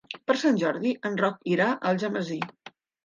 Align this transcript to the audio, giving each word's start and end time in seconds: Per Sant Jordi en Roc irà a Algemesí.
Per 0.29 0.35
Sant 0.43 0.55
Jordi 0.61 0.93
en 1.09 1.19
Roc 1.23 1.37
irà 1.57 1.67
a 1.75 1.79
Algemesí. 1.91 2.39